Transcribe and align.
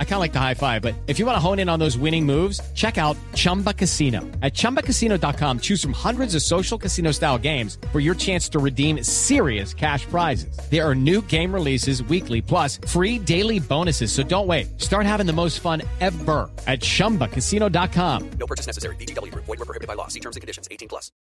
I 0.00 0.04
kind 0.04 0.14
of 0.14 0.20
like 0.20 0.32
the 0.32 0.40
high 0.40 0.54
five, 0.54 0.82
but 0.82 0.94
if 1.06 1.20
you 1.20 1.26
want 1.26 1.36
to 1.36 1.40
hone 1.40 1.60
in 1.60 1.68
on 1.68 1.78
those 1.78 1.96
winning 1.96 2.26
moves, 2.26 2.60
check 2.74 2.98
out 2.98 3.16
Chumba 3.34 3.72
Casino. 3.72 4.22
At 4.42 4.54
ChumbaCasino.com, 4.54 5.60
choose 5.60 5.80
from 5.80 5.92
hundreds 5.92 6.34
of 6.34 6.42
social 6.42 6.76
casino 6.76 7.12
style 7.12 7.38
games 7.38 7.78
for 7.92 8.00
your 8.00 8.16
chance 8.16 8.48
to 8.48 8.58
redeem 8.58 9.04
serious 9.04 9.72
cash 9.72 10.04
prizes. 10.06 10.58
There 10.68 10.84
are 10.84 10.96
new 10.96 11.22
game 11.22 11.54
releases 11.54 12.02
weekly, 12.02 12.42
plus 12.42 12.78
free 12.88 13.20
daily 13.20 13.60
bonuses. 13.60 14.10
So 14.10 14.24
don't 14.24 14.48
wait. 14.48 14.80
Start 14.80 15.06
having 15.06 15.26
the 15.26 15.32
most 15.32 15.60
fun 15.60 15.82
ever 16.00 16.50
at 16.66 16.80
ChumbaCasino.com. 16.80 18.30
No 18.40 18.46
purchase 18.48 18.66
necessary. 18.66 18.96
BGW. 18.96 19.32
Void 19.32 19.46
were 19.46 19.56
prohibited 19.58 19.86
by 19.86 19.94
law. 19.94 20.08
See 20.08 20.20
terms 20.20 20.34
and 20.34 20.40
conditions. 20.40 20.66
18 20.72 20.88
plus. 20.88 21.12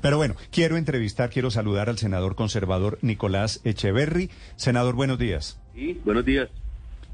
Pero 0.00 0.16
bueno, 0.16 0.36
quiero 0.50 0.76
entrevistar, 0.76 1.28
quiero 1.30 1.50
saludar 1.50 1.88
al 1.90 1.98
senador 1.98 2.36
conservador 2.36 2.98
Nicolás 3.02 3.60
Echeverry. 3.64 4.30
Senador, 4.56 4.94
buenos 4.94 5.18
días. 5.18 5.58
Sí, 5.74 6.00
buenos 6.04 6.24
días. 6.24 6.48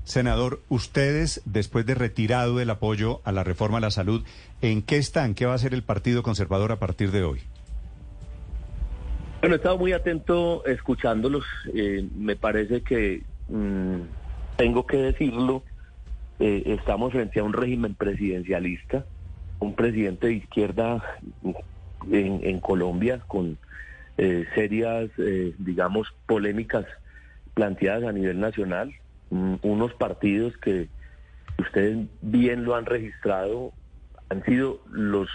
Senador, 0.08 0.60
ustedes, 0.70 1.42
después 1.44 1.84
de 1.84 1.94
retirado 1.94 2.60
el 2.60 2.70
apoyo 2.70 3.20
a 3.24 3.32
la 3.32 3.44
reforma 3.44 3.78
a 3.78 3.80
la 3.82 3.90
salud, 3.90 4.24
¿en 4.62 4.80
qué 4.82 4.96
están? 4.96 5.34
¿Qué 5.34 5.44
va 5.44 5.52
a 5.52 5.56
hacer 5.56 5.74
el 5.74 5.82
Partido 5.82 6.22
Conservador 6.22 6.72
a 6.72 6.78
partir 6.78 7.10
de 7.10 7.22
hoy? 7.24 7.40
Bueno, 9.40 9.54
he 9.54 9.58
estado 9.58 9.76
muy 9.78 9.92
atento 9.92 10.64
escuchándolos. 10.64 11.44
Eh, 11.74 12.08
me 12.16 12.36
parece 12.36 12.80
que 12.82 13.22
mm, 13.48 14.00
tengo 14.56 14.86
que 14.86 14.96
decirlo. 14.96 15.62
eh, 16.40 16.62
estamos 16.78 17.12
frente 17.12 17.40
a 17.40 17.45
un 17.45 17.52
régimen 17.52 17.95
presidencialista, 17.95 19.04
un 19.60 19.74
presidente 19.74 20.28
de 20.28 20.34
izquierda 20.34 21.02
en, 22.10 22.40
en 22.42 22.60
Colombia 22.60 23.20
con 23.26 23.59
eh, 24.16 24.46
serias, 24.54 25.10
eh, 25.18 25.52
digamos, 25.59 26.09
polémicas 26.26 26.87
planteadas 27.54 28.04
a 28.04 28.12
nivel 28.12 28.40
nacional, 28.40 28.88
mm, 28.88 28.93
unos 29.30 29.93
partidos 29.95 30.57
que 30.59 30.88
ustedes 31.59 32.07
bien 32.21 32.65
lo 32.65 32.74
han 32.74 32.87
registrado, 32.87 33.73
han 34.30 34.45
sido 34.45 34.80
los, 34.90 35.29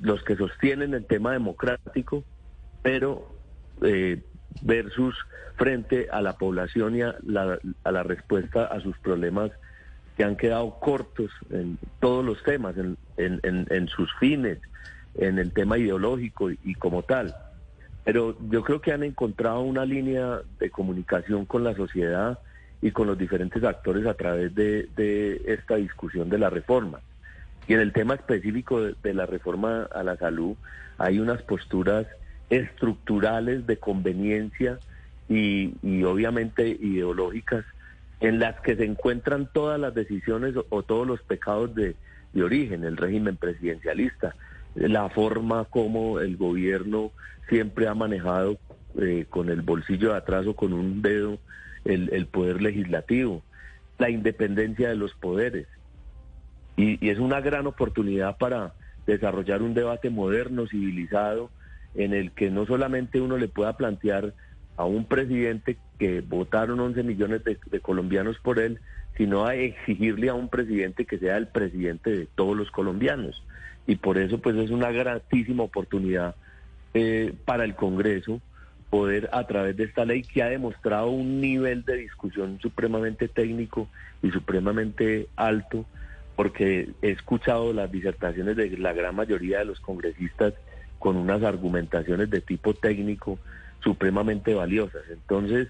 los 0.00 0.22
que 0.24 0.36
sostienen 0.36 0.94
el 0.94 1.06
tema 1.06 1.32
democrático, 1.32 2.24
pero 2.82 3.34
eh, 3.82 4.22
versus 4.60 5.16
frente 5.56 6.08
a 6.10 6.20
la 6.20 6.34
población 6.36 6.96
y 6.96 7.02
a 7.02 7.16
la, 7.24 8.02
respuesta 8.02 8.66
a 8.66 8.80
sus 8.80 8.98
problemas 8.98 9.50
que 10.16 10.24
han 10.24 10.36
quedado 10.36 10.78
cortos 10.78 11.30
en 11.50 11.78
todos 12.00 12.24
los 12.24 12.42
temas, 12.42 12.76
en- 12.76 12.96
en 13.16 13.88
sus 13.88 14.12
fines, 14.20 14.58
en 15.14 15.38
el 15.38 15.52
tema 15.52 15.78
ideológico 15.78 16.50
y- 16.50 16.58
y 16.64 16.74
como 16.74 17.02
tal. 17.02 17.34
Pero 18.04 18.36
yo 18.50 18.62
creo 18.62 18.80
que 18.80 18.92
han 18.92 19.02
encontrado 19.02 19.60
una 19.60 19.84
línea 19.84 20.40
de 20.58 20.70
comunicación 20.70 21.46
con 21.46 21.64
la 21.64 21.74
sociedad 21.74 22.38
y 22.82 22.90
con 22.90 23.06
los 23.06 23.18
diferentes 23.18 23.62
actores 23.64 24.06
a 24.06 24.14
través 24.14 24.54
de, 24.54 25.42
esta 25.46 25.76
discusión 25.76 26.28
de 26.28 26.38
la 26.38 26.50
reforma. 26.50 27.00
Y 27.66 27.74
en 27.74 27.80
el 27.80 27.92
tema 27.92 28.14
específico 28.14 28.82
de, 28.82 29.14
la 29.14 29.26
reforma 29.26 29.88
a 29.94 30.02
la 30.02 30.16
salud 30.16 30.54
hay 30.98 31.18
unas 31.18 31.42
posturas 31.42 32.06
estructurales 32.50 33.66
de 33.66 33.78
conveniencia 33.78 34.78
y, 35.28 35.74
y 35.82 36.04
obviamente 36.04 36.68
ideológicas 36.68 37.64
en 38.20 38.38
las 38.38 38.60
que 38.60 38.76
se 38.76 38.84
encuentran 38.84 39.48
todas 39.52 39.80
las 39.80 39.94
decisiones 39.94 40.56
o, 40.56 40.66
o 40.68 40.82
todos 40.82 41.06
los 41.06 41.22
pecados 41.22 41.74
de, 41.74 41.96
de 42.34 42.42
origen, 42.42 42.84
el 42.84 42.96
régimen 42.96 43.36
presidencialista, 43.36 44.34
la 44.74 45.08
forma 45.08 45.64
como 45.64 46.20
el 46.20 46.36
gobierno 46.36 47.12
siempre 47.48 47.86
ha 47.86 47.94
manejado 47.94 48.58
eh, 49.00 49.26
con 49.28 49.48
el 49.48 49.62
bolsillo 49.62 50.10
de 50.10 50.18
atrás 50.18 50.46
o 50.46 50.54
con 50.54 50.72
un 50.72 51.02
dedo 51.02 51.38
el, 51.84 52.10
el 52.12 52.26
poder 52.26 52.62
legislativo, 52.62 53.42
la 53.98 54.10
independencia 54.10 54.88
de 54.88 54.96
los 54.96 55.14
poderes. 55.14 55.66
Y, 56.76 57.08
es 57.08 57.18
una 57.18 57.40
gran 57.40 57.66
oportunidad 57.66 58.36
para 58.38 58.74
desarrollar 59.06 59.62
un 59.62 59.74
debate 59.74 60.10
moderno, 60.10 60.66
civilizado, 60.66 61.50
en 61.94 62.14
el 62.14 62.32
que 62.32 62.50
no 62.50 62.66
solamente 62.66 63.20
uno 63.20 63.36
le 63.36 63.48
pueda 63.48 63.76
plantear 63.76 64.34
a 64.76 64.84
un 64.84 65.04
presidente 65.04 65.76
que 65.98 66.20
votaron 66.20 66.80
11 66.80 67.02
millones 67.04 67.44
de, 67.44 67.58
de 67.70 67.80
colombianos 67.80 68.38
por 68.38 68.58
él, 68.58 68.80
sino 69.16 69.46
a 69.46 69.54
exigirle 69.54 70.28
a 70.28 70.34
un 70.34 70.48
presidente 70.48 71.04
que 71.04 71.18
sea 71.18 71.36
el 71.36 71.46
presidente 71.46 72.10
de 72.10 72.26
todos 72.34 72.56
los 72.56 72.70
colombianos. 72.70 73.42
Y 73.86 73.96
por 73.96 74.18
eso 74.18 74.38
pues 74.38 74.56
es 74.56 74.70
una 74.70 74.90
gratísima 74.90 75.62
oportunidad 75.62 76.34
eh, 76.94 77.32
para 77.44 77.64
el 77.64 77.74
Congreso 77.74 78.40
poder 78.94 79.28
a 79.32 79.44
través 79.44 79.76
de 79.76 79.82
esta 79.82 80.04
ley 80.04 80.22
que 80.22 80.40
ha 80.40 80.48
demostrado 80.48 81.10
un 81.10 81.40
nivel 81.40 81.84
de 81.84 81.96
discusión 81.96 82.60
supremamente 82.62 83.26
técnico 83.26 83.88
y 84.22 84.30
supremamente 84.30 85.26
alto, 85.34 85.84
porque 86.36 86.90
he 87.02 87.10
escuchado 87.10 87.72
las 87.72 87.90
disertaciones 87.90 88.54
de 88.54 88.70
la 88.78 88.92
gran 88.92 89.16
mayoría 89.16 89.58
de 89.58 89.64
los 89.64 89.80
congresistas 89.80 90.54
con 91.00 91.16
unas 91.16 91.42
argumentaciones 91.42 92.30
de 92.30 92.40
tipo 92.40 92.72
técnico 92.72 93.40
supremamente 93.82 94.54
valiosas. 94.54 95.02
Entonces, 95.10 95.66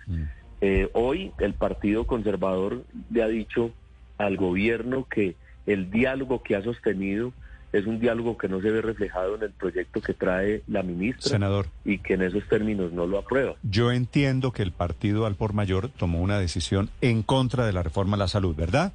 eh, 0.60 0.90
hoy 0.92 1.32
el 1.38 1.54
Partido 1.54 2.06
Conservador 2.06 2.84
le 3.10 3.22
ha 3.22 3.28
dicho 3.28 3.70
al 4.18 4.36
gobierno 4.36 5.06
que 5.08 5.34
el 5.64 5.90
diálogo 5.90 6.42
que 6.42 6.56
ha 6.56 6.62
sostenido 6.62 7.32
es 7.74 7.86
un 7.86 7.98
diálogo 7.98 8.38
que 8.38 8.48
no 8.48 8.60
se 8.60 8.70
ve 8.70 8.80
reflejado 8.82 9.34
en 9.34 9.42
el 9.42 9.50
proyecto 9.50 10.00
que 10.00 10.14
trae 10.14 10.62
la 10.68 10.82
ministra 10.82 11.28
Senador. 11.30 11.66
y 11.84 11.98
que 11.98 12.14
en 12.14 12.22
esos 12.22 12.46
términos 12.48 12.92
no 12.92 13.06
lo 13.06 13.18
aprueba. 13.18 13.56
Yo 13.62 13.90
entiendo 13.90 14.52
que 14.52 14.62
el 14.62 14.70
partido 14.72 15.26
al 15.26 15.34
por 15.34 15.52
mayor 15.54 15.88
tomó 15.88 16.20
una 16.22 16.38
decisión 16.38 16.88
en 17.00 17.22
contra 17.22 17.66
de 17.66 17.72
la 17.72 17.82
reforma 17.82 18.14
a 18.16 18.18
la 18.20 18.28
salud, 18.28 18.54
¿verdad? 18.54 18.92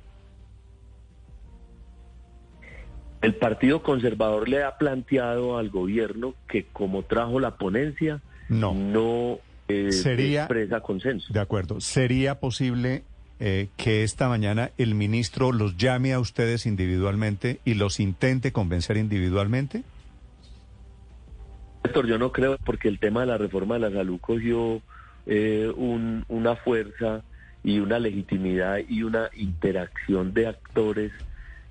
El 3.21 3.35
Partido 3.35 3.83
Conservador 3.83 4.47
le 4.47 4.63
ha 4.63 4.77
planteado 4.77 5.57
al 5.57 5.69
gobierno 5.69 6.35
que 6.47 6.65
como 6.71 7.03
trajo 7.03 7.39
la 7.39 7.57
ponencia, 7.57 8.21
No. 8.47 8.73
no 8.73 9.39
eh, 9.67 9.91
Sería- 9.91 10.43
expresa 10.43 10.79
consenso. 10.79 11.31
De 11.33 11.39
acuerdo. 11.41 11.81
¿Sería 11.81 12.39
posible 12.39 13.03
eh, 13.39 13.69
que 13.77 14.03
esta 14.03 14.27
mañana 14.27 14.71
el 14.77 14.95
ministro 14.95 15.51
los 15.51 15.77
llame 15.77 16.13
a 16.13 16.19
ustedes 16.19 16.65
individualmente 16.65 17.59
y 17.65 17.75
los 17.75 17.99
intente 17.99 18.51
convencer 18.51 18.97
individualmente? 18.97 19.83
Néstor, 21.83 22.07
yo 22.07 22.17
no 22.17 22.31
creo 22.31 22.57
porque 22.65 22.87
el 22.89 22.99
tema 22.99 23.21
de 23.21 23.27
la 23.27 23.37
reforma 23.37 23.75
de 23.75 23.81
la 23.81 23.91
salud 23.91 24.19
cogió 24.19 24.81
eh, 25.25 25.71
un- 25.75 26.25
una 26.27 26.55
fuerza 26.55 27.23
y 27.63 27.79
una 27.79 27.99
legitimidad 27.99 28.79
y 28.87 29.03
una 29.03 29.29
interacción 29.35 30.33
de 30.33 30.47
actores 30.47 31.11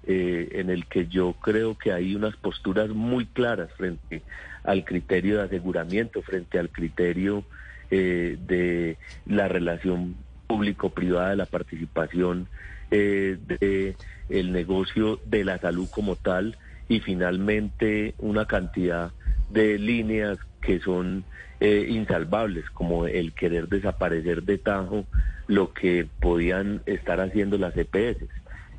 eh, 0.06 0.48
en 0.52 0.70
el 0.70 0.86
que 0.86 1.06
yo 1.08 1.34
creo 1.34 1.76
que 1.76 1.92
hay 1.92 2.14
unas 2.14 2.36
posturas 2.36 2.88
muy 2.90 3.26
claras 3.26 3.70
frente 3.76 4.22
al 4.64 4.84
criterio 4.84 5.38
de 5.38 5.42
aseguramiento, 5.44 6.22
frente 6.22 6.58
al 6.58 6.70
criterio 6.70 7.44
eh, 7.90 8.38
de 8.46 8.96
la 9.26 9.48
relación 9.48 10.14
público-privada, 10.48 11.30
de 11.30 11.36
la 11.36 11.46
participación 11.46 12.48
eh, 12.90 13.38
de 13.46 13.94
el 14.28 14.52
negocio 14.52 15.20
de 15.24 15.44
la 15.44 15.58
salud 15.58 15.88
como 15.90 16.16
tal 16.16 16.56
y 16.88 17.00
finalmente 17.00 18.14
una 18.18 18.46
cantidad 18.46 19.12
de 19.50 19.78
líneas 19.78 20.38
que 20.60 20.80
son 20.80 21.24
eh, 21.60 21.86
insalvables, 21.88 22.68
como 22.70 23.06
el 23.06 23.32
querer 23.34 23.68
desaparecer 23.68 24.42
de 24.42 24.58
tajo 24.58 25.04
lo 25.46 25.72
que 25.72 26.06
podían 26.20 26.82
estar 26.86 27.20
haciendo 27.20 27.58
las 27.58 27.76
EPS. 27.76 28.24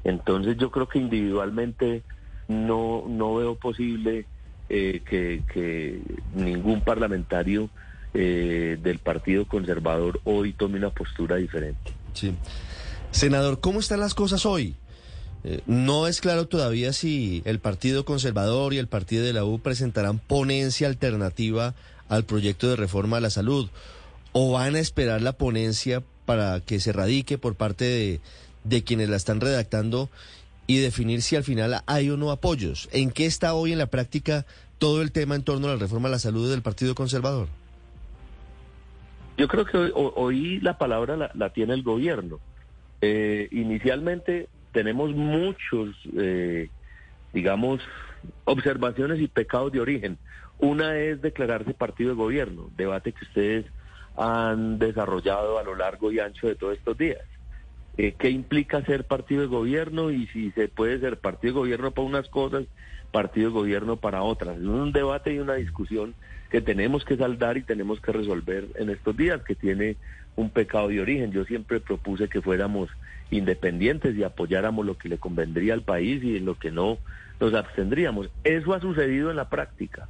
Entonces 0.04 0.58
yo 0.58 0.72
creo 0.72 0.88
que 0.88 1.00
individualmente 1.00 2.04
no, 2.48 3.04
no 3.08 3.36
veo 3.36 3.56
posible 3.56 4.26
eh, 4.70 5.02
que 5.06 6.02
ningún 6.36 6.82
parlamentario 6.82 7.70
eh, 8.14 8.78
del 8.82 9.00
Partido 9.00 9.46
Conservador 9.48 10.20
hoy 10.24 10.54
tome 10.54 10.78
una 10.78 10.90
postura 10.90 11.36
diferente. 11.36 11.94
Sí. 12.14 12.34
Senador, 13.12 13.60
¿cómo 13.60 13.80
están 13.80 14.00
las 14.00 14.14
cosas 14.14 14.46
hoy? 14.46 14.76
Eh, 15.44 15.62
no 15.68 16.08
es 16.08 16.20
claro 16.20 16.48
todavía 16.48 16.92
si 16.92 17.42
el 17.46 17.60
Partido 17.60 18.06
Conservador 18.06 18.74
y 18.74 18.78
el 18.78 18.88
Partido 18.88 19.24
de 19.24 19.34
la 19.34 19.46
U 19.46 19.60
presentarán 19.60 20.20
ponencia 20.20 20.88
alternativa 20.88 21.76
al 22.10 22.26
proyecto 22.26 22.68
de 22.70 22.76
reforma 22.76 23.18
a 23.18 23.22
la 23.22 23.30
salud 23.30 23.70
o 24.32 24.52
van 24.52 24.76
a 24.76 24.80
esperar 24.80 25.22
la 25.22 25.34
ponencia 25.34 26.04
para 26.26 26.60
que 26.60 26.80
se 26.80 26.92
radique 26.92 27.38
por 27.38 27.56
parte 27.56 27.86
de, 27.86 28.22
de 28.64 28.84
quienes 28.84 29.10
la 29.10 29.16
están 29.16 29.42
redactando 29.42 30.10
y 30.68 30.78
definir 30.78 31.22
si 31.22 31.36
al 31.36 31.44
final 31.44 31.82
hay 31.88 32.10
o 32.10 32.18
no 32.18 32.32
apoyos. 32.32 32.90
¿En 32.92 33.10
qué 33.10 33.26
está 33.26 33.54
hoy 33.54 33.72
en 33.72 33.80
la 33.80 33.88
práctica 33.88 34.46
todo 34.78 35.02
el 35.02 35.12
tema 35.12 35.36
en 35.36 35.44
torno 35.44 35.68
a 35.68 35.72
la 35.72 35.78
reforma 35.78 36.10
a 36.10 36.12
la 36.12 36.20
salud 36.20 36.50
del 36.50 36.62
Partido 36.62 36.94
Conservador? 36.94 37.48
Yo 39.40 39.48
creo 39.48 39.66
que 39.66 39.78
hoy, 39.78 39.92
ho- 39.96 40.14
hoy 40.18 40.60
la 40.60 40.78
palabra 40.78 41.16
la, 41.16 41.32
la 41.34 41.50
tiene 41.50 41.74
el 41.74 41.82
gobierno. 41.84 42.40
Eh, 43.02 43.48
inicialmente 43.52 44.50
tenemos 44.74 45.12
muchos 45.16 45.96
eh, 46.18 46.70
digamos, 47.32 47.82
observaciones 48.44 49.20
y 49.22 49.28
pecados 49.28 49.72
de 49.72 49.80
origen. 49.80 50.18
Una 50.58 50.98
es 50.98 51.22
declararse 51.22 51.74
partido 51.74 52.10
de 52.10 52.16
gobierno, 52.18 52.70
debate 52.76 53.14
que 53.14 53.24
ustedes 53.24 53.66
han 54.18 54.78
desarrollado 54.78 55.58
a 55.58 55.64
lo 55.64 55.74
largo 55.76 56.12
y 56.12 56.20
ancho 56.20 56.48
de 56.48 56.56
todos 56.56 56.78
estos 56.78 56.98
días. 56.98 57.22
Eh, 57.98 58.16
¿Qué 58.18 58.30
implica 58.30 58.82
ser 58.86 59.06
partido 59.06 59.42
de 59.42 59.48
gobierno 59.48 60.12
y 60.12 60.28
si 60.28 60.52
se 60.52 60.68
puede 60.68 61.00
ser 61.00 61.18
partido 61.18 61.54
de 61.54 61.60
gobierno 61.60 61.92
para 61.92 62.08
unas 62.08 62.30
cosas, 62.30 62.66
partido 63.12 63.50
de 63.50 63.54
gobierno 63.54 63.98
para 63.98 64.24
otras? 64.24 64.58
Es 64.58 64.64
un 64.64 64.92
debate 64.92 65.34
y 65.34 65.40
una 65.40 65.56
discusión 65.56 66.16
que 66.50 66.62
tenemos 66.62 67.06
que 67.06 67.18
saldar 67.18 67.58
y 67.58 67.64
tenemos 67.64 68.00
que 68.02 68.12
resolver 68.12 68.68
en 68.76 68.90
estos 68.90 69.16
días, 69.16 69.42
que 69.44 69.56
tiene 69.56 69.98
un 70.36 70.50
pecado 70.50 70.88
de 70.88 71.02
origen. 71.02 71.32
Yo 71.32 71.44
siempre 71.46 71.80
propuse 71.80 72.28
que 72.28 72.42
fuéramos 72.42 72.90
independientes 73.32 74.16
y 74.16 74.24
apoyáramos 74.24 74.86
lo 74.86 74.98
que 74.98 75.10
le 75.10 75.18
convendría 75.18 75.74
al 75.74 75.84
país 75.84 76.24
y 76.24 76.38
en 76.38 76.46
lo 76.46 76.58
que 76.58 76.72
no 76.72 76.98
nos 77.40 77.54
abstendríamos. 77.54 78.30
Eso 78.44 78.74
ha 78.74 78.80
sucedido 78.80 79.30
en 79.30 79.36
la 79.36 79.50
práctica. 79.50 80.08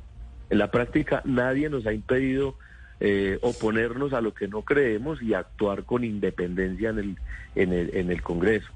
En 0.50 0.58
la 0.58 0.72
práctica 0.72 1.22
nadie 1.26 1.70
nos 1.70 1.86
ha 1.86 1.94
impedido 1.94 2.56
eh, 3.00 3.38
oponernos 3.42 4.14
a 4.14 4.22
lo 4.22 4.34
que 4.34 4.48
no 4.48 4.64
creemos 4.64 5.22
y 5.22 5.34
actuar 5.34 5.84
con 5.84 6.04
independencia 6.04 6.90
en 6.90 7.00
el, 7.00 7.18
en 7.56 7.74
el, 7.74 7.96
en 7.96 8.12
el 8.12 8.22
Congreso. 8.22 8.68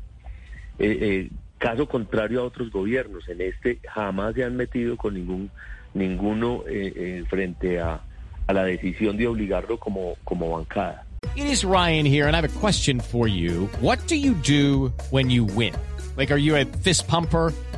Eh, 0.79 0.97
eh, 1.01 1.29
caso 1.57 1.87
contrario 1.87 2.41
a 2.41 2.45
otros 2.45 2.71
gobiernos, 2.71 3.27
en 3.29 3.41
este 3.41 3.79
jamás 3.87 4.35
se 4.35 4.43
han 4.43 4.55
metido 4.55 4.97
con 4.97 5.13
ningún 5.13 5.49
ninguno 5.93 6.63
frente 7.29 7.79
a, 7.79 8.01
a 8.47 8.53
la 8.53 8.63
decisión 8.63 9.15
de 9.15 9.27
obligarlo 9.27 9.77
como, 9.77 10.15
como 10.23 10.49
bancada. 10.49 11.05
It 11.35 11.45
is 11.45 11.63
Ryan 11.63 12.05
here, 12.05 12.27
and 12.27 12.35
I 12.35 12.41
have 12.41 12.45
a 12.45 12.59
question 12.59 12.99
for 12.99 13.27
you. 13.27 13.69
What 13.79 13.99
do 14.07 14.15
you 14.15 14.33
do 14.33 14.91
when 15.09 15.29
you 15.29 15.45
win? 15.45 15.73
Like, 16.15 16.31
are 16.31 16.37
you 16.37 16.55
a 16.55 16.65
fist 16.65 17.07
pumper? 17.07 17.53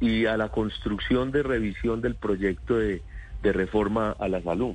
y 0.00 0.26
a 0.26 0.36
la 0.36 0.50
construcción 0.50 1.30
de 1.32 1.42
revisión 1.42 2.00
del 2.00 2.14
proyecto 2.14 2.76
de, 2.76 3.02
de 3.42 3.52
reforma 3.52 4.14
a 4.18 4.28
la 4.28 4.42
salud. 4.42 4.74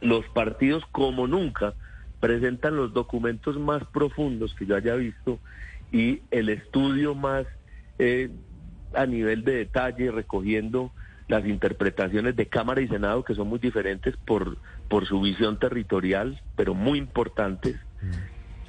Los 0.00 0.26
partidos, 0.28 0.84
como 0.92 1.26
nunca, 1.26 1.74
presentan 2.20 2.76
los 2.76 2.92
documentos 2.92 3.58
más 3.58 3.84
profundos 3.84 4.54
que 4.54 4.66
yo 4.66 4.76
haya 4.76 4.94
visto 4.94 5.38
y 5.92 6.22
el 6.30 6.48
estudio 6.48 7.14
más 7.14 7.46
eh, 7.98 8.30
a 8.94 9.06
nivel 9.06 9.44
de 9.44 9.52
detalle, 9.56 10.10
recogiendo 10.10 10.92
las 11.28 11.46
interpretaciones 11.46 12.34
de 12.34 12.46
Cámara 12.46 12.80
y 12.80 12.88
Senado, 12.88 13.24
que 13.24 13.34
son 13.34 13.48
muy 13.48 13.58
diferentes 13.58 14.16
por, 14.16 14.58
por 14.88 15.06
su 15.06 15.20
visión 15.20 15.58
territorial, 15.58 16.40
pero 16.56 16.74
muy 16.74 16.98
importantes. 16.98 17.76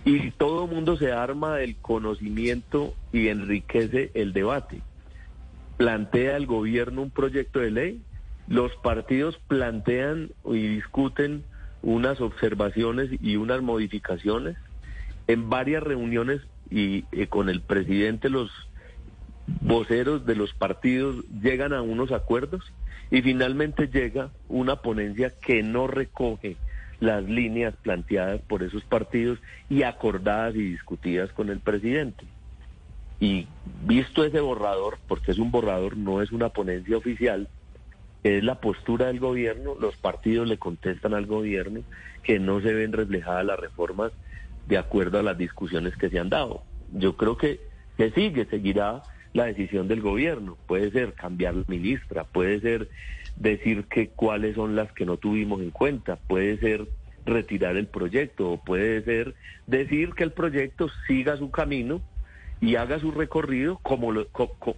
Y 0.05 0.31
todo 0.31 0.65
el 0.65 0.71
mundo 0.71 0.97
se 0.97 1.11
arma 1.11 1.55
del 1.57 1.75
conocimiento 1.77 2.93
y 3.11 3.29
enriquece 3.29 4.11
el 4.13 4.33
debate 4.33 4.81
plantea 5.81 6.37
el 6.37 6.45
gobierno 6.45 7.01
un 7.01 7.09
proyecto 7.09 7.57
de 7.57 7.71
ley, 7.71 8.01
los 8.47 8.71
partidos 8.83 9.39
plantean 9.47 10.29
y 10.45 10.67
discuten 10.67 11.43
unas 11.81 12.21
observaciones 12.21 13.09
y 13.19 13.37
unas 13.37 13.63
modificaciones. 13.63 14.57
En 15.25 15.49
varias 15.49 15.81
reuniones 15.81 16.41
y 16.69 17.05
eh, 17.11 17.25
con 17.25 17.49
el 17.49 17.61
presidente 17.61 18.29
los 18.29 18.51
voceros 19.61 20.23
de 20.27 20.35
los 20.35 20.53
partidos 20.53 21.25
llegan 21.41 21.73
a 21.73 21.81
unos 21.81 22.11
acuerdos 22.11 22.63
y 23.09 23.23
finalmente 23.23 23.87
llega 23.87 24.29
una 24.49 24.75
ponencia 24.75 25.33
que 25.43 25.63
no 25.63 25.87
recoge 25.87 26.57
las 26.99 27.23
líneas 27.23 27.75
planteadas 27.81 28.39
por 28.41 28.61
esos 28.61 28.83
partidos 28.83 29.39
y 29.67 29.81
acordadas 29.81 30.53
y 30.53 30.61
discutidas 30.61 31.31
con 31.31 31.49
el 31.49 31.59
presidente. 31.59 32.23
Y 33.21 33.47
visto 33.85 34.25
ese 34.25 34.41
borrador, 34.41 34.97
porque 35.07 35.31
es 35.31 35.37
un 35.37 35.51
borrador, 35.51 35.95
no 35.95 36.23
es 36.23 36.31
una 36.31 36.49
ponencia 36.49 36.97
oficial, 36.97 37.47
es 38.23 38.43
la 38.43 38.59
postura 38.59 39.07
del 39.07 39.19
gobierno, 39.19 39.75
los 39.79 39.95
partidos 39.95 40.47
le 40.47 40.57
contestan 40.57 41.13
al 41.13 41.27
gobierno 41.27 41.81
que 42.23 42.39
no 42.39 42.61
se 42.61 42.73
ven 42.73 42.91
reflejadas 42.91 43.45
las 43.45 43.59
reformas 43.59 44.11
de 44.67 44.79
acuerdo 44.79 45.19
a 45.19 45.23
las 45.23 45.37
discusiones 45.37 45.95
que 45.97 46.09
se 46.09 46.17
han 46.17 46.29
dado. 46.29 46.63
Yo 46.93 47.15
creo 47.15 47.37
que, 47.37 47.59
que 47.95 48.09
sigue, 48.09 48.45
seguirá 48.45 49.03
la 49.33 49.45
decisión 49.45 49.87
del 49.87 50.01
gobierno. 50.01 50.57
Puede 50.67 50.89
ser 50.89 51.13
cambiar 51.13 51.53
la 51.53 51.65
ministra, 51.67 52.23
puede 52.23 52.59
ser 52.59 52.89
decir 53.35 53.85
que 53.85 54.09
cuáles 54.09 54.55
son 54.55 54.75
las 54.75 54.91
que 54.93 55.05
no 55.05 55.17
tuvimos 55.17 55.61
en 55.61 55.69
cuenta, 55.69 56.15
puede 56.15 56.57
ser 56.57 56.87
retirar 57.23 57.77
el 57.77 57.85
proyecto 57.85 58.49
o 58.49 58.63
puede 58.63 59.03
ser 59.03 59.35
decir 59.67 60.15
que 60.15 60.23
el 60.23 60.31
proyecto 60.31 60.89
siga 61.07 61.37
su 61.37 61.51
camino 61.51 62.01
y 62.61 62.75
haga 62.75 62.99
su 62.99 63.11
recorrido 63.11 63.79
como, 63.81 64.13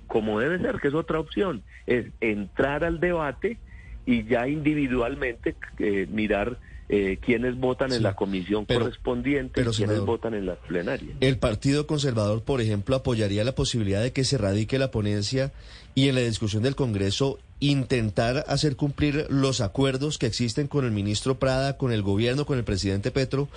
como 0.08 0.40
debe 0.40 0.60
ser, 0.60 0.80
que 0.80 0.88
es 0.88 0.94
otra 0.94 1.20
opción, 1.20 1.64
es 1.86 2.06
entrar 2.22 2.86
al 2.86 3.02
debate 3.02 3.58
y 4.06 4.24
ya 4.24 4.48
individualmente 4.48 5.56
eh, 5.80 6.08
mirar 6.10 6.58
eh, 6.90 7.18
quiénes 7.22 7.58
votan 7.58 7.92
en 7.92 8.04
la 8.04 8.16
comisión 8.16 8.66
correspondiente 8.66 9.62
y 9.62 9.66
quiénes 9.66 10.00
votan 10.02 10.34
en 10.34 10.46
la 10.46 10.56
plenaria. 10.56 11.16
El 11.20 11.38
Partido 11.38 11.86
Conservador, 11.86 12.44
por 12.44 12.62
ejemplo, 12.62 12.96
apoyaría 12.96 13.44
la 13.44 13.56
posibilidad 13.56 14.02
de 14.02 14.14
que 14.14 14.24
se 14.24 14.38
radique 14.38 14.80
la 14.80 14.92
ponencia 14.92 15.52
y 15.94 16.08
en 16.08 16.16
la 16.16 16.22
discusión 16.22 16.64
del 16.64 16.76
Congreso 16.76 17.40
intentar 17.60 18.46
hacer 18.48 18.76
cumplir 18.76 19.26
los 19.30 19.62
acuerdos 19.62 20.18
que 20.18 20.26
existen 20.26 20.68
con 20.68 20.86
el 20.86 20.92
ministro 20.92 21.36
Prada, 21.40 21.78
con 21.78 21.92
el 21.94 22.02
gobierno, 22.02 22.46
con 22.46 22.58
el 22.58 22.64
presidente 22.64 23.12
Petro 23.12 23.50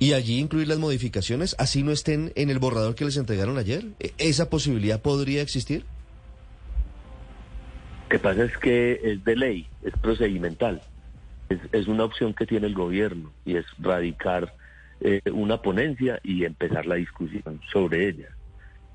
y 0.00 0.14
allí 0.14 0.38
incluir 0.38 0.66
las 0.66 0.78
modificaciones, 0.78 1.54
así 1.58 1.82
no 1.82 1.92
estén 1.92 2.32
en 2.34 2.48
el 2.48 2.58
borrador 2.58 2.94
que 2.94 3.04
les 3.04 3.18
entregaron 3.18 3.58
ayer. 3.58 3.84
¿E-, 4.00 4.12
¿Esa 4.16 4.48
posibilidad 4.48 5.00
podría 5.00 5.42
existir? 5.42 5.84
Lo 8.04 8.08
que 8.08 8.18
pasa 8.18 8.44
es 8.44 8.56
que 8.56 8.98
es 9.04 9.22
de 9.24 9.36
ley, 9.36 9.66
es 9.84 9.92
procedimental. 10.00 10.82
Es, 11.72 11.86
una 11.86 12.04
opción 12.04 12.32
que 12.32 12.46
tiene 12.46 12.66
el 12.66 12.74
gobierno 12.74 13.30
y 13.44 13.56
es 13.56 13.66
radicar 13.78 14.54
eh, 15.00 15.20
una 15.32 15.60
ponencia 15.60 16.18
y 16.22 16.44
empezar 16.44 16.86
la 16.86 16.94
discusión 16.94 17.60
sobre 17.70 18.08
ella. 18.08 18.28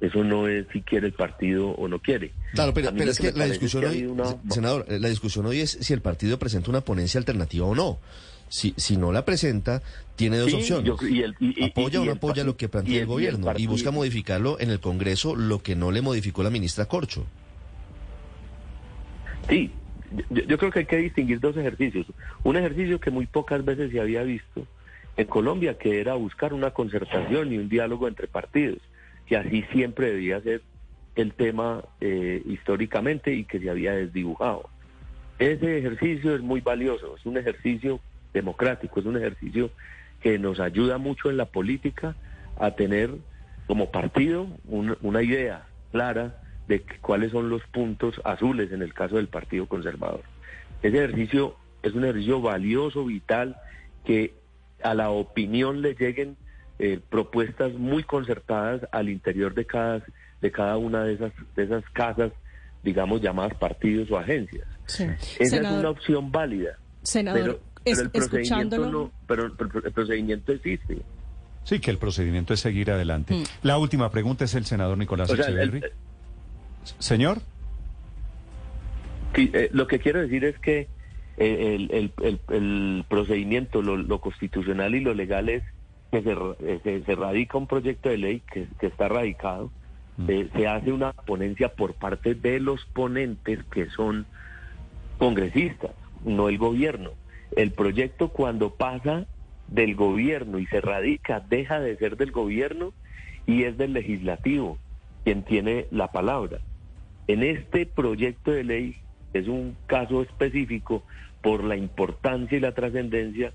Eso 0.01 0.23
no 0.23 0.47
es 0.47 0.65
si 0.73 0.81
quiere 0.81 1.07
el 1.07 1.13
partido 1.13 1.69
o 1.69 1.87
no 1.87 1.99
quiere. 1.99 2.31
Claro, 2.53 2.73
pero, 2.73 2.89
es 2.89 3.19
que, 3.19 3.31
la 3.31 3.45
discusión 3.45 3.85
hoy, 3.85 4.09
senador, 4.49 4.85
la 4.87 5.09
discusión 5.09 5.45
hoy 5.45 5.59
es 5.59 5.71
si 5.71 5.93
el 5.93 6.01
partido 6.01 6.39
presenta 6.39 6.69
una 6.69 6.81
ponencia 6.81 7.19
alternativa 7.19 7.65
o 7.65 7.75
no. 7.75 7.99
Si, 8.47 8.73
si 8.77 8.95
no 8.97 9.11
la 9.11 9.25
presenta, 9.25 9.81
tiene 10.15 10.37
dos 10.37 10.53
opciones. 10.53 10.93
apoya 11.63 12.01
o 12.01 12.05
no 12.05 12.11
apoya 12.11 12.43
lo 12.43 12.55
que 12.55 12.69
plantea 12.69 13.01
el, 13.01 13.05
gobierno 13.05 13.51
y 13.57 13.67
busca 13.67 13.91
modificarlo 13.91 14.59
en 14.59 14.69
el 14.69 14.79
Congreso, 14.79 15.35
lo 15.35 15.61
que 15.61 15.75
no 15.75 15.91
le 15.91 16.01
modificó 16.01 16.43
la 16.43 16.49
ministra 16.49 16.85
Corcho. 16.85 17.25
Sí, 19.49 19.71
yo, 20.29 20.57
creo 20.57 20.71
que 20.71 20.79
hay 20.79 20.85
que 20.85 20.97
distinguir 20.97 21.39
dos 21.39 21.57
ejercicios. 21.57 22.05
Un 22.43 22.57
ejercicio 22.57 22.99
que 22.99 23.11
muy 23.11 23.25
pocas 23.25 23.63
veces 23.63 23.91
se 23.91 23.99
había 23.99 24.23
visto 24.23 24.65
en 25.17 25.27
Colombia, 25.27 25.77
que 25.77 25.99
era 25.99 26.15
buscar 26.15 26.53
una 26.53 26.71
concertación 26.71 27.51
y 27.51 27.57
un 27.57 27.69
diálogo 27.69 28.07
entre 28.07 28.27
partidos, 28.27 28.79
que 29.27 29.37
así 29.37 29.63
siempre 29.71 30.11
debía 30.11 30.41
ser 30.41 30.61
el 31.15 31.33
tema 31.33 31.83
eh, 32.01 32.41
históricamente 32.45 33.33
y 33.33 33.45
que 33.45 33.59
se 33.59 33.69
había 33.69 33.93
desdibujado. 33.93 34.69
Ese 35.39 35.79
ejercicio 35.79 36.35
es 36.35 36.41
muy 36.41 36.61
valioso, 36.61 37.15
es 37.17 37.25
un 37.25 37.37
ejercicio 37.37 37.99
democrático, 38.35 38.99
es 38.99 39.05
un 39.05 39.17
ejercicio 39.17 39.71
que 40.21 40.37
nos 40.37 40.59
ayuda 40.59 40.97
mucho 40.99 41.29
en 41.29 41.37
la 41.37 41.45
política 41.45 42.15
a 42.59 42.71
tener 42.71 43.09
como 43.65 43.91
partido 43.91 44.47
una 44.67 45.23
idea 45.23 45.65
clara 45.91 46.41
de 46.67 46.83
cuáles 47.01 47.31
son 47.31 47.49
los 47.49 47.63
puntos 47.67 48.21
azules 48.23 48.71
en 48.71 48.81
el 48.81 48.93
caso 48.93 49.15
del 49.15 49.27
Partido 49.27 49.67
Conservador. 49.67 50.21
Ese 50.83 50.97
ejercicio 50.97 51.55
es 51.81 51.93
un 51.93 52.03
ejercicio 52.03 52.41
valioso, 52.41 53.05
vital, 53.05 53.55
que 54.03 54.33
a 54.83 54.93
la 54.93 55.09
opinión 55.09 55.81
le 55.81 55.93
lleguen 55.95 56.37
eh, 56.79 56.99
propuestas 57.09 57.73
muy 57.73 58.03
concertadas 58.03 58.81
al 58.91 59.09
interior 59.09 59.53
de 59.53 59.65
cada, 59.65 60.03
de 60.41 60.51
cada 60.51 60.77
una 60.77 61.03
de 61.03 61.13
esas, 61.13 61.31
de 61.55 61.63
esas 61.63 61.83
casas, 61.91 62.31
digamos, 62.83 63.21
llamadas 63.21 63.55
partidos 63.57 64.11
o 64.11 64.17
agencias. 64.17 64.67
Esa 64.87 65.15
es 65.39 65.71
una 65.71 65.89
opción 65.89 66.31
válida. 66.31 66.77
Senador, 67.01 67.41
pero 67.41 67.74
el 67.85 68.09
procedimiento 68.09 68.89
no, 68.91 69.11
pero, 69.27 69.45
el 69.45 69.91
procedimiento 69.93 70.51
existe. 70.51 70.97
Sí, 71.63 71.79
que 71.79 71.91
el 71.91 71.97
procedimiento 71.97 72.53
es 72.53 72.59
seguir 72.59 72.91
adelante. 72.91 73.33
Mm. 73.35 73.43
La 73.63 73.77
última 73.77 74.09
pregunta 74.11 74.43
es 74.45 74.53
el 74.55 74.65
senador 74.65 74.97
Nicolás 74.97 75.29
Echeverry. 75.31 75.81
Señor. 76.99 77.39
Sí, 79.35 79.49
eh, 79.53 79.69
lo 79.73 79.87
que 79.87 79.99
quiero 79.99 80.21
decir 80.21 80.45
es 80.45 80.57
que 80.59 80.87
eh, 81.37 81.75
el, 81.75 81.91
el- 81.91 82.11
el- 82.23 82.39
el 82.55 83.05
procedimiento, 83.09 83.81
lo, 83.81 83.97
lo 83.97 84.21
constitucional 84.21 84.95
y 84.95 85.01
lo 85.01 85.13
legal 85.13 85.49
es 85.49 85.63
que 86.11 86.21
se, 86.21 86.33
ra- 86.35 86.55
se- 86.83 87.03
se 87.03 87.15
radica 87.15 87.57
un 87.57 87.67
proyecto 87.67 88.09
de 88.09 88.17
ley 88.17 88.41
que, 88.51 88.67
que 88.79 88.87
está 88.87 89.07
radicado, 89.09 89.71
eh, 90.29 90.47
se 90.55 90.67
hace 90.67 90.93
una 90.93 91.11
ponencia 91.11 91.73
por 91.73 91.93
parte 91.95 92.35
de 92.35 92.59
los 92.61 92.85
ponentes 92.93 93.59
que 93.65 93.89
son 93.89 94.25
congresistas, 95.17 95.91
no 96.23 96.47
el 96.47 96.57
gobierno. 96.57 97.11
El 97.55 97.71
proyecto 97.71 98.29
cuando 98.29 98.71
pasa 98.71 99.25
del 99.67 99.95
gobierno 99.95 100.59
y 100.59 100.65
se 100.67 100.81
radica, 100.81 101.39
deja 101.39 101.79
de 101.79 101.97
ser 101.97 102.17
del 102.17 102.31
gobierno 102.31 102.93
y 103.45 103.63
es 103.63 103.77
del 103.77 103.93
legislativo 103.93 104.77
quien 105.23 105.43
tiene 105.43 105.87
la 105.91 106.11
palabra. 106.11 106.59
En 107.27 107.41
este 107.41 107.85
proyecto 107.85 108.51
de 108.51 108.63
ley 108.63 108.95
es 109.33 109.47
un 109.47 109.75
caso 109.87 110.21
específico 110.21 111.03
por 111.41 111.63
la 111.63 111.75
importancia 111.75 112.57
y 112.57 112.61
la 112.61 112.73
trascendencia. 112.73 113.51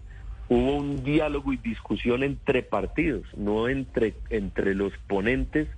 Hubo 0.49 0.77
un 0.77 1.05
diálogo 1.05 1.53
y 1.53 1.57
discusión 1.59 2.25
entre 2.25 2.63
partidos, 2.63 3.23
no 3.37 3.69
entre, 3.69 4.15
entre 4.31 4.75
los 4.75 4.93
ponentes 5.07 5.69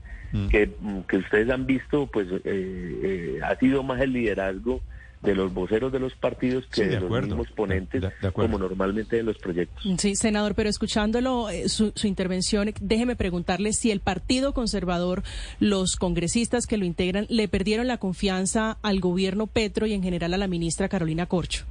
que, 0.51 0.71
que 1.09 1.19
ustedes 1.19 1.51
han 1.51 1.67
visto, 1.67 2.07
pues 2.07 2.27
eh, 2.33 2.41
eh, 2.45 3.41
ha 3.45 3.55
sido 3.57 3.83
más 3.83 4.01
el 4.01 4.15
liderazgo 4.15 4.81
de 5.23 5.35
los 5.37 5.55
voceros 5.55 5.93
de 5.93 6.01
los 6.01 6.15
partidos 6.15 6.67
que 6.67 6.75
Sí, 6.75 6.83
de 6.83 6.89
de, 6.97 7.01
los 7.01 7.23
mismos 7.23 7.49
ponentes, 7.53 8.03
De- 8.03 8.09
de 8.21 8.29
acuerdo. 8.29 8.51
como 8.51 8.59
normalmente 8.59 9.17
de 9.17 9.23
los 9.23 9.39
proyectos. 9.39 9.85
Sí, 9.99 10.17
senador, 10.17 10.55
pero 10.57 10.69
escuchándolo, 10.69 11.49
eh, 11.49 11.69
su, 11.69 11.93
su 11.95 12.09
intervención, 12.09 12.73
déjeme 12.81 13.15
preguntarle 13.15 13.73
si 13.73 13.91
el 13.93 14.01
Partido 14.01 14.53
Conservador, 14.53 15.23
los 15.61 15.95
congresistas 15.97 16.67
que 16.67 16.77
lo 16.77 16.85
integran, 16.85 17.27
le 17.29 17.47
perdieron 17.47 17.87
la 17.87 17.99
confianza 17.99 18.79
al 18.83 18.99
gobierno 18.99 19.47
Petro 19.47 19.87
y 19.87 19.93
en 19.93 20.03
general 20.03 20.35
a 20.35 20.39
la 20.39 20.49
ministra 20.49 20.89
Carolina 20.89 21.27
Corcho. 21.27 21.65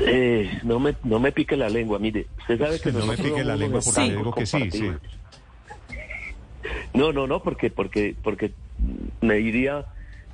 Eh, 0.00 0.58
no 0.62 0.78
me 0.78 0.94
no 1.04 1.18
me 1.18 1.32
pique 1.32 1.56
la 1.56 1.68
lengua, 1.68 1.98
mire, 1.98 2.26
usted 2.38 2.58
sabe 2.58 2.80
que 2.80 2.92
No 2.92 3.00
me 3.00 3.06
nosotros 3.06 3.28
pique 3.30 3.44
la 3.44 3.56
lengua 3.56 3.80
porque 3.84 4.00
Sí. 4.00 4.08
le 4.08 4.16
digo 4.16 4.32
que 4.34 4.46
sí, 4.46 4.70
sí. 4.70 4.90
No, 6.94 7.12
no, 7.12 7.26
no, 7.26 7.42
porque 7.42 7.70
porque 7.70 8.14
porque 8.22 8.52
me 9.20 9.34
diría 9.34 9.86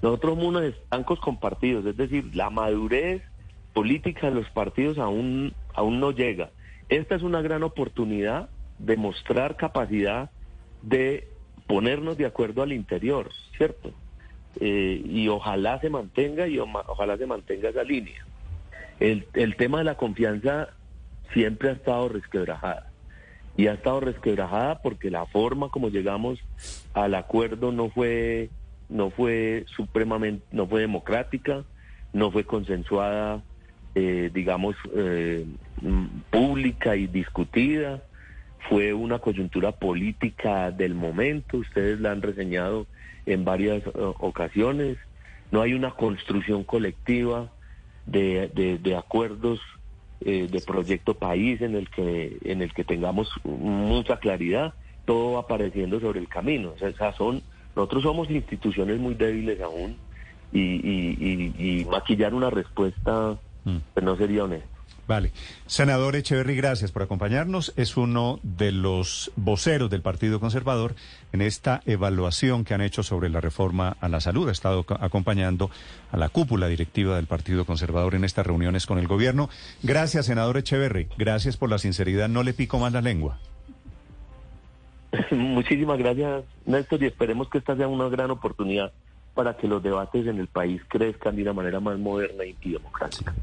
nosotros 0.04 0.34
somos 0.34 0.46
unos 0.46 0.64
estancos 0.64 1.18
compartidos, 1.18 1.86
es 1.86 1.96
decir, 1.96 2.36
la 2.36 2.50
madurez 2.50 3.22
política 3.72 4.28
de 4.28 4.34
los 4.34 4.50
partidos 4.50 4.98
aún 4.98 5.54
aún 5.72 5.98
no 5.98 6.10
llega. 6.10 6.50
Esta 6.90 7.14
es 7.14 7.22
una 7.22 7.40
gran 7.40 7.62
oportunidad 7.62 8.50
de 8.78 8.98
mostrar 8.98 9.56
capacidad 9.56 10.30
de 10.82 11.28
ponernos 11.66 12.18
de 12.18 12.26
acuerdo 12.26 12.62
al 12.62 12.72
interior, 12.72 13.30
¿cierto? 13.56 13.92
Eh, 14.60 15.02
y 15.04 15.28
ojalá 15.28 15.80
se 15.80 15.88
mantenga 15.88 16.46
y 16.46 16.58
ojalá 16.58 17.16
se 17.16 17.26
mantenga 17.26 17.70
esa 17.70 17.82
línea. 17.82 18.26
El, 19.00 19.26
el 19.32 19.56
tema 19.56 19.78
de 19.78 19.84
la 19.84 19.96
confianza 19.96 20.68
siempre 21.32 21.70
ha 21.70 21.72
estado 21.72 22.10
resquebrajada. 22.10 22.92
Y 23.56 23.68
ha 23.68 23.74
estado 23.74 24.00
resquebrajada 24.00 24.80
porque 24.82 25.10
la 25.10 25.26
forma 25.26 25.68
como 25.68 25.88
llegamos 25.88 26.38
al 26.92 27.14
acuerdo 27.14 27.70
no 27.72 27.88
fue, 27.88 28.50
no 28.88 29.10
fue 29.10 29.64
supremamente, 29.76 30.44
no 30.50 30.66
fue 30.66 30.80
democrática, 30.80 31.64
no 32.12 32.30
fue 32.32 32.44
consensuada, 32.44 33.42
eh, 33.94 34.30
digamos, 34.34 34.74
eh, 34.96 35.46
pública 36.30 36.96
y 36.96 37.06
discutida. 37.06 38.02
Fue 38.68 38.92
una 38.94 39.18
coyuntura 39.18 39.72
política 39.72 40.70
del 40.70 40.94
momento, 40.94 41.58
ustedes 41.58 42.00
la 42.00 42.12
han 42.12 42.22
reseñado 42.22 42.86
en 43.26 43.44
varias 43.44 43.86
eh, 43.86 43.90
ocasiones. 44.18 44.96
No 45.52 45.60
hay 45.62 45.74
una 45.74 45.90
construcción 45.92 46.64
colectiva 46.64 47.52
de, 48.06 48.50
de- 48.54 48.78
de 48.78 48.96
acuerdos 48.96 49.60
eh, 50.20 50.48
de 50.50 50.60
proyecto 50.60 51.14
país 51.14 51.60
en 51.60 51.74
el 51.74 51.88
que 51.90 52.38
en 52.44 52.62
el 52.62 52.72
que 52.72 52.84
tengamos 52.84 53.28
mucha 53.44 54.16
claridad 54.18 54.74
todo 55.04 55.32
va 55.32 55.40
apareciendo 55.40 56.00
sobre 56.00 56.20
el 56.20 56.28
camino 56.28 56.72
o 56.74 56.78
sea, 56.78 56.88
esas 56.88 57.14
son 57.16 57.42
nosotros 57.76 58.02
somos 58.04 58.30
instituciones 58.30 58.98
muy 58.98 59.14
débiles 59.14 59.60
aún 59.60 59.98
y, 60.52 60.60
y- 60.60 61.16
y- 61.58 61.80
y 61.80 61.84
maquillar 61.86 62.34
una 62.34 62.50
respuesta 62.50 63.38
Mm. 63.64 63.78
pues, 63.94 64.04
no 64.04 64.16
sería 64.16 64.44
honesto 64.44 64.73
Vale. 65.06 65.32
Senador 65.66 66.16
Echeverry, 66.16 66.56
gracias 66.56 66.90
por 66.90 67.02
acompañarnos. 67.02 67.74
Es 67.76 67.98
uno 67.98 68.40
de 68.42 68.72
los 68.72 69.30
voceros 69.36 69.90
del 69.90 70.00
Partido 70.00 70.40
Conservador 70.40 70.94
en 71.32 71.42
esta 71.42 71.82
evaluación 71.84 72.64
que 72.64 72.72
han 72.72 72.80
hecho 72.80 73.02
sobre 73.02 73.28
la 73.28 73.40
reforma 73.42 73.98
a 74.00 74.08
la 74.08 74.20
salud. 74.20 74.48
Ha 74.48 74.52
estado 74.52 74.84
co- 74.84 74.96
acompañando 74.98 75.70
a 76.10 76.16
la 76.16 76.30
cúpula 76.30 76.68
directiva 76.68 77.16
del 77.16 77.26
Partido 77.26 77.66
Conservador 77.66 78.14
en 78.14 78.24
estas 78.24 78.46
reuniones 78.46 78.86
con 78.86 78.98
el 78.98 79.06
gobierno. 79.06 79.50
Gracias, 79.82 80.24
senador 80.24 80.56
Echeverry. 80.56 81.08
Gracias 81.18 81.58
por 81.58 81.68
la 81.68 81.76
sinceridad. 81.78 82.30
No 82.30 82.42
le 82.42 82.54
pico 82.54 82.78
más 82.78 82.92
la 82.94 83.02
lengua. 83.02 83.38
muchísimas 85.30 85.98
gracias 85.98 86.42
Néstor 86.66 87.02
y 87.02 87.06
esperemos 87.06 87.48
que 87.48 87.58
esta 87.58 87.76
sea 87.76 87.86
una 87.88 88.08
gran 88.08 88.30
oportunidad 88.30 88.92
para 89.34 89.56
que 89.56 89.66
los 89.66 89.82
debates 89.82 90.26
en 90.26 90.38
el 90.38 90.46
país 90.46 90.80
crezcan 90.88 91.36
de 91.36 91.42
una 91.42 91.52
manera 91.52 91.80
más 91.80 91.98
moderna 91.98 92.44
y 92.44 92.54
democrática 92.70 93.34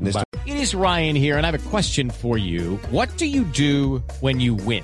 It 0.43 0.55
is 0.55 0.73
Ryan 0.73 1.15
here, 1.15 1.37
and 1.37 1.45
I 1.45 1.51
have 1.51 1.55
a 1.55 1.69
question 1.69 2.09
for 2.09 2.35
you. 2.35 2.79
What 2.89 3.15
do 3.17 3.27
you 3.27 3.43
do 3.43 4.01
when 4.21 4.39
you 4.39 4.55
win? 4.55 4.83